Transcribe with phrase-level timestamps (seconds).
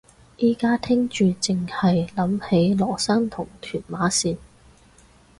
[0.39, 4.35] 而家聽住剩係諗起羅生同屯馬綫